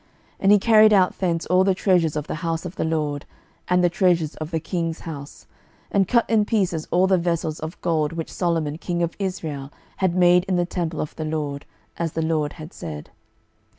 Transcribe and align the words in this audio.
12:024:013 0.39 0.39
And 0.39 0.51
he 0.51 0.57
carried 0.57 0.93
out 0.93 1.19
thence 1.19 1.45
all 1.45 1.63
the 1.63 1.75
treasures 1.75 2.15
of 2.15 2.25
the 2.25 2.33
house 2.41 2.65
of 2.65 2.75
the 2.75 2.83
LORD, 2.83 3.23
and 3.67 3.83
the 3.83 3.87
treasures 3.91 4.33
of 4.37 4.49
the 4.49 4.59
king's 4.59 5.01
house, 5.01 5.45
and 5.91 6.07
cut 6.07 6.27
in 6.27 6.43
pieces 6.43 6.87
all 6.89 7.05
the 7.05 7.19
vessels 7.19 7.59
of 7.59 7.79
gold 7.81 8.11
which 8.11 8.33
Solomon 8.33 8.79
king 8.79 9.03
of 9.03 9.15
Israel 9.19 9.71
had 9.97 10.15
made 10.15 10.43
in 10.45 10.55
the 10.55 10.65
temple 10.65 11.01
of 11.01 11.15
the 11.17 11.25
LORD, 11.25 11.67
as 11.97 12.13
the 12.13 12.23
LORD 12.23 12.53
had 12.53 12.73
said. 12.73 13.11